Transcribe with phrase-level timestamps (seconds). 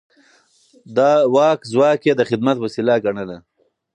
[0.95, 0.97] د
[1.35, 3.37] واک ځواک يې د خدمت وسيله ګڼله.